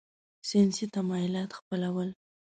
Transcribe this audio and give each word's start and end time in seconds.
ساینسي 0.49 0.85
تمایلات 0.95 1.49
خپلول. 1.59 2.09